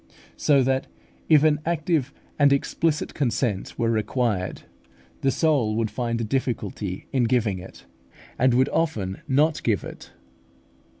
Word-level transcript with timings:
So 0.37 0.63
that 0.63 0.87
if 1.29 1.43
an 1.43 1.59
active 1.63 2.11
and 2.39 2.51
explicit 2.51 3.13
consent 3.13 3.77
were 3.77 3.91
required, 3.91 4.63
the 5.21 5.29
soul 5.29 5.75
would 5.75 5.91
find 5.91 6.19
a 6.19 6.23
difficulty 6.23 7.05
in 7.13 7.25
giving 7.25 7.59
it, 7.59 7.85
and 8.39 8.67
often 8.69 9.11
would 9.11 9.21
not 9.27 9.61
give 9.61 9.83
it. 9.83 10.11